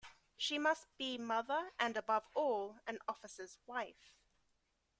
She 0.35 0.57
must 0.57 0.87
be 0.97 1.19
mother 1.19 1.73
and, 1.77 1.95
above 1.95 2.27
all, 2.33 2.79
an 2.87 2.97
officer's 3.07 3.59
wife. 3.67 4.15